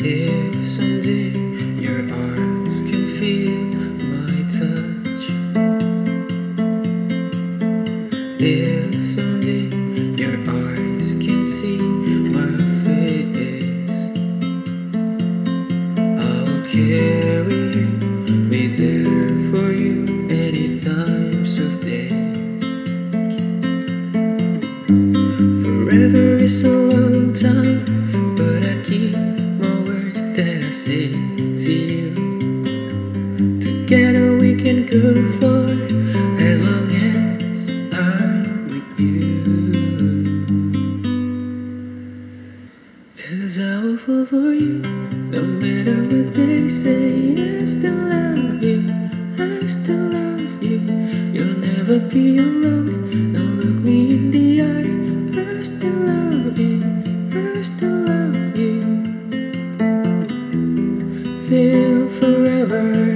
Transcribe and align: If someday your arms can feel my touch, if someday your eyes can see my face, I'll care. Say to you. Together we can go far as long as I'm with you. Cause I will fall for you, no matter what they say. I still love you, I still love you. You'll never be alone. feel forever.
If 0.00 0.66
someday 0.66 1.36
your 1.78 2.00
arms 2.10 2.90
can 2.90 3.06
feel 3.06 3.66
my 4.08 4.42
touch, 4.48 5.22
if 8.40 9.04
someday 9.14 9.68
your 10.16 10.36
eyes 10.48 11.12
can 11.22 11.44
see 11.44 11.82
my 12.36 12.56
face, 12.84 14.00
I'll 16.18 16.62
care. 16.66 17.17
Say 30.88 31.12
to 31.62 31.72
you. 31.92 32.10
Together 33.60 34.38
we 34.38 34.50
can 34.64 34.86
go 34.86 35.04
far 35.38 35.68
as 36.48 36.58
long 36.68 36.88
as 37.16 37.68
I'm 37.92 38.44
with 38.72 38.92
you. 38.98 39.26
Cause 43.20 43.58
I 43.58 43.74
will 43.82 43.98
fall 43.98 44.24
for 44.24 44.50
you, 44.62 44.78
no 45.36 45.42
matter 45.62 45.98
what 46.10 46.32
they 46.32 46.68
say. 46.68 47.36
I 47.60 47.66
still 47.66 48.00
love 48.14 48.62
you, 48.62 48.80
I 49.38 49.66
still 49.66 50.06
love 50.18 50.62
you. 50.62 50.80
You'll 51.34 51.58
never 51.70 51.98
be 52.00 52.38
alone. 52.38 53.37
feel 61.48 62.10
forever. 62.10 63.07